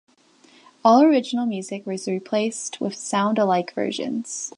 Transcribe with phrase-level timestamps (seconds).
[0.83, 4.49] All original music was replaced with sound-alike versions.